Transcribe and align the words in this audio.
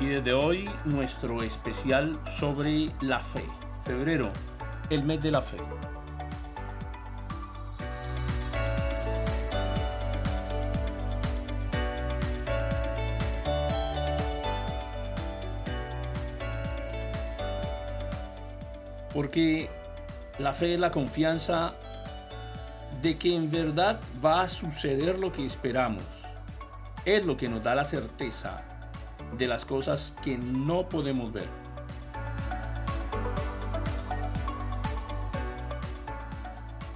y 0.00 0.06
desde 0.06 0.32
hoy 0.34 0.68
nuestro 0.84 1.42
especial 1.42 2.18
sobre 2.38 2.90
la 3.00 3.20
fe. 3.20 3.44
Febrero, 3.84 4.30
el 4.90 5.04
mes 5.04 5.22
de 5.22 5.30
la 5.30 5.40
fe. 5.40 5.56
Porque 19.14 19.70
la 20.38 20.52
fe 20.52 20.74
es 20.74 20.80
la 20.80 20.90
confianza 20.90 21.72
de 23.00 23.16
que 23.16 23.34
en 23.34 23.50
verdad 23.50 23.98
va 24.22 24.42
a 24.42 24.48
suceder 24.48 25.18
lo 25.18 25.32
que 25.32 25.46
esperamos. 25.46 26.02
Es 27.06 27.24
lo 27.24 27.36
que 27.38 27.48
nos 27.48 27.62
da 27.62 27.74
la 27.74 27.84
certeza 27.84 28.75
de 29.36 29.46
las 29.46 29.64
cosas 29.64 30.14
que 30.22 30.38
no 30.38 30.88
podemos 30.88 31.32
ver. 31.32 31.48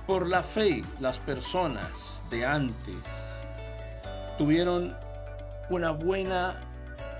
Por 0.07 0.27
la 0.27 0.43
fe, 0.43 0.83
las 0.99 1.19
personas 1.19 2.23
de 2.30 2.45
antes 2.45 2.97
tuvieron 4.39 4.97
una 5.69 5.93
buena 5.93 6.61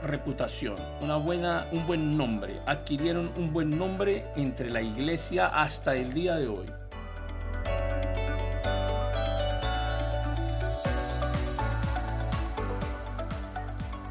reputación, 0.03 0.77
una 1.01 1.17
buena, 1.17 1.69
un 1.73 1.87
buen 1.87 2.17
nombre, 2.17 2.61
adquirieron 2.67 3.31
un 3.37 3.53
buen 3.53 3.77
nombre 3.77 4.25
entre 4.37 4.71
la 4.71 4.83
iglesia 4.83 5.47
hasta 5.47 5.95
el 5.95 6.13
día 6.13 6.37
de 6.37 6.49
hoy. 6.49 6.67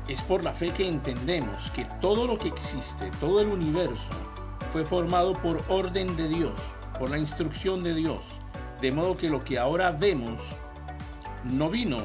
Es 0.09 0.23
por 0.23 0.43
la 0.43 0.53
fe 0.53 0.71
que 0.71 0.87
entendemos 0.87 1.69
que 1.69 1.85
todo 2.01 2.25
lo 2.25 2.39
que 2.39 2.47
existe, 2.47 3.11
todo 3.19 3.41
el 3.41 3.49
universo, 3.49 4.09
fue 4.71 4.83
formado 4.83 5.33
por 5.33 5.63
orden 5.69 6.17
de 6.17 6.27
Dios, 6.27 6.59
por 6.97 7.11
la 7.11 7.19
instrucción 7.19 7.83
de 7.83 7.93
Dios. 7.93 8.23
De 8.81 8.91
modo 8.91 9.15
que 9.15 9.29
lo 9.29 9.43
que 9.43 9.59
ahora 9.59 9.91
vemos 9.91 10.41
no 11.43 11.69
vino 11.69 11.99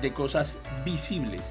de 0.00 0.14
cosas 0.14 0.56
visibles. 0.82 1.42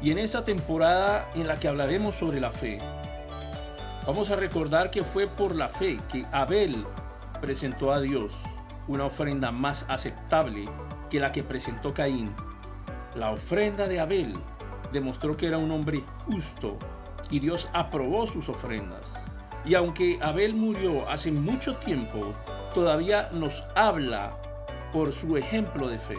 Y 0.00 0.10
en 0.10 0.16
esta 0.16 0.42
temporada 0.42 1.30
en 1.34 1.48
la 1.48 1.56
que 1.56 1.68
hablaremos 1.68 2.14
sobre 2.14 2.40
la 2.40 2.50
fe, 2.50 2.80
Vamos 4.08 4.30
a 4.30 4.36
recordar 4.36 4.90
que 4.90 5.04
fue 5.04 5.26
por 5.26 5.54
la 5.54 5.68
fe 5.68 5.98
que 6.10 6.24
Abel 6.32 6.86
presentó 7.42 7.92
a 7.92 8.00
Dios 8.00 8.32
una 8.86 9.04
ofrenda 9.04 9.52
más 9.52 9.84
aceptable 9.86 10.66
que 11.10 11.20
la 11.20 11.30
que 11.30 11.42
presentó 11.42 11.92
Caín. 11.92 12.34
La 13.14 13.32
ofrenda 13.32 13.86
de 13.86 14.00
Abel 14.00 14.32
demostró 14.94 15.36
que 15.36 15.46
era 15.46 15.58
un 15.58 15.70
hombre 15.70 16.02
justo 16.24 16.78
y 17.28 17.38
Dios 17.38 17.68
aprobó 17.74 18.26
sus 18.26 18.48
ofrendas. 18.48 19.12
Y 19.66 19.74
aunque 19.74 20.18
Abel 20.22 20.54
murió 20.54 21.06
hace 21.10 21.30
mucho 21.30 21.76
tiempo, 21.76 22.32
todavía 22.72 23.28
nos 23.30 23.62
habla 23.74 24.38
por 24.90 25.12
su 25.12 25.36
ejemplo 25.36 25.86
de 25.86 25.98
fe. 25.98 26.16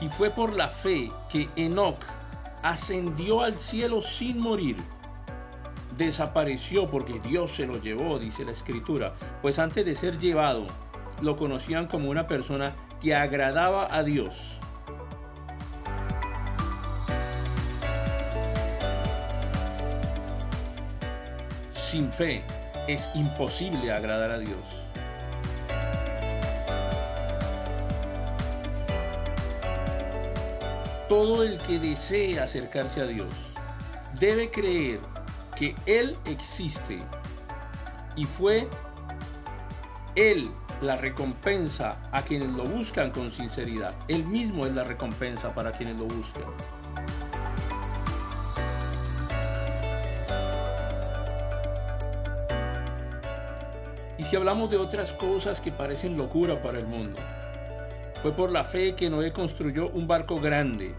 Y 0.00 0.08
fue 0.08 0.30
por 0.30 0.54
la 0.54 0.68
fe 0.68 1.10
que 1.30 1.48
Enoch 1.56 1.98
ascendió 2.62 3.42
al 3.42 3.58
cielo 3.60 4.02
sin 4.02 4.38
morir. 4.40 4.76
Desapareció 5.96 6.90
porque 6.90 7.20
Dios 7.20 7.52
se 7.52 7.66
lo 7.66 7.80
llevó, 7.80 8.18
dice 8.18 8.44
la 8.44 8.52
escritura. 8.52 9.14
Pues 9.42 9.58
antes 9.58 9.84
de 9.84 9.94
ser 9.94 10.18
llevado, 10.18 10.66
lo 11.22 11.36
conocían 11.36 11.86
como 11.86 12.10
una 12.10 12.26
persona 12.26 12.72
que 13.00 13.14
agradaba 13.14 13.94
a 13.94 14.02
Dios. 14.02 14.34
Sin 21.74 22.10
fe 22.10 22.42
es 22.88 23.10
imposible 23.14 23.92
agradar 23.92 24.32
a 24.32 24.38
Dios. 24.38 24.83
Todo 31.14 31.44
el 31.44 31.58
que 31.58 31.78
desee 31.78 32.40
acercarse 32.40 33.00
a 33.00 33.06
Dios 33.06 33.28
debe 34.18 34.50
creer 34.50 34.98
que 35.54 35.76
Él 35.86 36.16
existe 36.24 36.98
y 38.16 38.24
fue 38.24 38.66
Él 40.16 40.50
la 40.82 40.96
recompensa 40.96 41.98
a 42.10 42.22
quienes 42.22 42.48
lo 42.48 42.64
buscan 42.64 43.12
con 43.12 43.30
sinceridad. 43.30 43.94
Él 44.08 44.26
mismo 44.26 44.66
es 44.66 44.74
la 44.74 44.82
recompensa 44.82 45.54
para 45.54 45.70
quienes 45.70 45.96
lo 45.96 46.06
buscan. 46.06 46.42
Y 54.18 54.24
si 54.24 54.34
hablamos 54.34 54.68
de 54.68 54.78
otras 54.78 55.12
cosas 55.12 55.60
que 55.60 55.70
parecen 55.70 56.16
locura 56.16 56.60
para 56.60 56.80
el 56.80 56.88
mundo, 56.88 57.20
fue 58.20 58.32
por 58.32 58.50
la 58.50 58.64
fe 58.64 58.96
que 58.96 59.08
Noé 59.08 59.32
construyó 59.32 59.90
un 59.90 60.08
barco 60.08 60.40
grande 60.40 60.92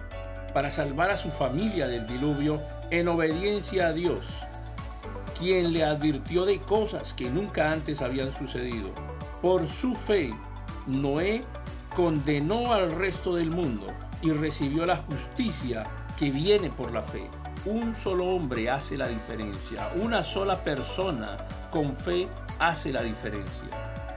para 0.56 0.72
salvar 0.72 1.12
a 1.12 1.18
su 1.18 1.32
familia 1.32 1.86
del 1.86 2.08
diluvio 2.08 2.62
en 2.90 3.10
obediencia 3.10 3.88
a 3.88 3.92
Dios, 3.92 4.26
quien 5.38 5.74
le 5.74 5.84
advirtió 5.84 6.46
de 6.46 6.62
cosas 6.62 7.14
que 7.14 7.30
nunca 7.30 7.74
antes 7.74 8.02
habían 8.02 8.32
sucedido. 8.32 8.92
Por 9.42 9.68
su 9.68 9.94
fe, 9.96 10.34
Noé 10.88 11.44
condenó 11.94 12.72
al 12.72 12.94
resto 12.94 13.36
del 13.36 13.52
mundo 13.52 13.88
y 14.22 14.32
recibió 14.32 14.86
la 14.86 14.96
justicia 14.96 15.88
que 16.18 16.32
viene 16.32 16.70
por 16.70 16.94
la 16.94 17.02
fe. 17.02 17.30
Un 17.66 17.94
solo 17.94 18.28
hombre 18.28 18.70
hace 18.70 18.96
la 18.96 19.10
diferencia, 19.10 19.90
una 20.02 20.24
sola 20.24 20.64
persona 20.64 21.36
con 21.70 21.98
fe 21.98 22.30
hace 22.60 22.94
la 22.94 23.02
diferencia. 23.02 24.15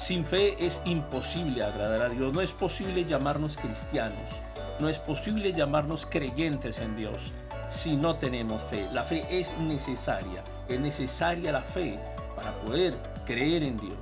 Sin 0.00 0.24
fe 0.24 0.56
es 0.58 0.80
imposible 0.86 1.62
agradar 1.62 2.00
a 2.00 2.08
Dios. 2.08 2.32
No 2.32 2.40
es 2.40 2.52
posible 2.52 3.04
llamarnos 3.04 3.58
cristianos. 3.58 4.30
No 4.80 4.88
es 4.88 4.98
posible 4.98 5.52
llamarnos 5.52 6.06
creyentes 6.06 6.78
en 6.78 6.96
Dios 6.96 7.34
si 7.68 7.96
no 7.96 8.16
tenemos 8.16 8.62
fe. 8.62 8.88
La 8.92 9.04
fe 9.04 9.26
es 9.28 9.54
necesaria. 9.58 10.42
Es 10.66 10.80
necesaria 10.80 11.52
la 11.52 11.60
fe 11.60 12.00
para 12.34 12.58
poder 12.62 12.96
creer 13.26 13.62
en 13.62 13.76
Dios. 13.76 13.98